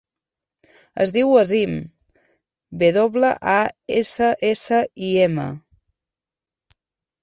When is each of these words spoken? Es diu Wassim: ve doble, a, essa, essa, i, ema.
Es 1.05 1.13
diu 1.17 1.33
Wassim: 1.33 1.75
ve 2.83 2.91
doble, 2.97 3.31
a, 3.55 3.61
essa, 4.01 4.35
essa, 4.53 4.85
i, 5.09 5.15
ema. 5.31 5.49